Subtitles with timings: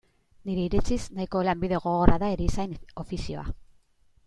[0.49, 3.47] Nire iritziz, nahiko lanbide gogorra da erizain ofizioa.